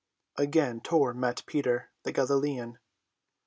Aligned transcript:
Again 0.35 0.81
Tor 0.81 1.13
met 1.13 1.43
Peter, 1.45 1.91
the 2.01 2.11
Galilean. 2.11 2.79